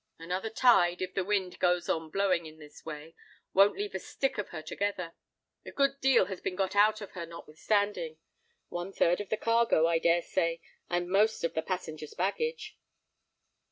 [0.17, 3.13] Another tide, if the wind goes on blowing in this way,
[3.53, 5.13] won't leave a stick of her together.
[5.63, 8.17] A good deal has been got out of her, notwithstanding:
[8.69, 10.59] one third of the cargo, I dare say,
[10.89, 12.79] and most of the passengers' baggage."